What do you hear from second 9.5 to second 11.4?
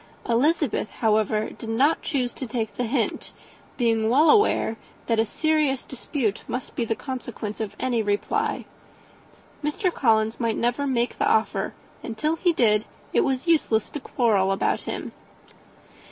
Mr. Collins might never make the